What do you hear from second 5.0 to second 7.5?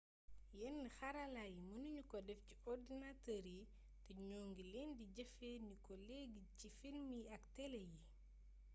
jëfee ni ko léegi ci film yi ak